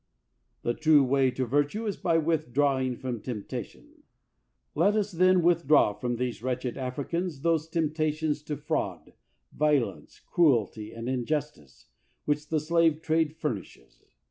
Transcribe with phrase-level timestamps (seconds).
[0.63, 4.01] The true way to virtue is by withdrawing from temptation;
[4.73, 9.13] let us then withdra»v from these wretched Africans those temptations to fraud,
[9.53, 11.85] violence, cruelty, and injustice,
[12.25, 14.01] which the slave trade furnishes.